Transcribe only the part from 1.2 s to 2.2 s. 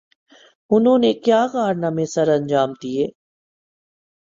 کیا کارنامے